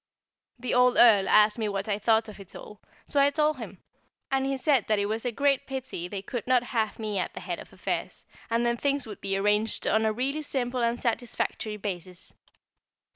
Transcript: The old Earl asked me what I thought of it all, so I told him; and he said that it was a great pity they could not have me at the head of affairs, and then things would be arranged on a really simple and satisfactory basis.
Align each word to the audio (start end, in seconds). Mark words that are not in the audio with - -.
The 0.57 0.73
old 0.73 0.97
Earl 0.97 1.29
asked 1.29 1.59
me 1.59 1.69
what 1.69 1.87
I 1.87 1.99
thought 1.99 2.27
of 2.27 2.39
it 2.39 2.55
all, 2.55 2.81
so 3.05 3.19
I 3.19 3.29
told 3.29 3.57
him; 3.57 3.83
and 4.31 4.47
he 4.47 4.57
said 4.57 4.87
that 4.87 4.97
it 4.97 5.05
was 5.05 5.25
a 5.25 5.31
great 5.31 5.67
pity 5.67 6.07
they 6.07 6.23
could 6.23 6.47
not 6.47 6.63
have 6.63 6.97
me 6.97 7.19
at 7.19 7.35
the 7.35 7.39
head 7.39 7.59
of 7.59 7.71
affairs, 7.71 8.25
and 8.49 8.65
then 8.65 8.77
things 8.77 9.05
would 9.05 9.21
be 9.21 9.37
arranged 9.37 9.85
on 9.85 10.03
a 10.03 10.11
really 10.11 10.41
simple 10.41 10.81
and 10.81 10.99
satisfactory 10.99 11.77
basis. 11.77 12.33